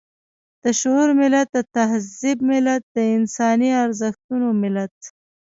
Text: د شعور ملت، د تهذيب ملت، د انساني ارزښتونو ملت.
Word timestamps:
د 0.63 0.65
شعور 0.79 1.09
ملت، 1.21 1.47
د 1.51 1.57
تهذيب 1.75 2.37
ملت، 2.51 2.81
د 2.95 2.97
انساني 3.17 3.71
ارزښتونو 3.83 4.47
ملت. 4.61 4.97